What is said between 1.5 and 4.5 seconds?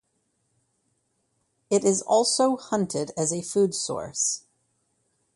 It is also hunted as a food source.